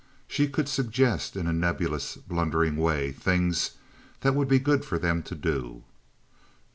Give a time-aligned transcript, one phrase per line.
[0.27, 3.73] She could suggest in a nebulous, blundering way things
[4.21, 5.83] that would be good for them to do.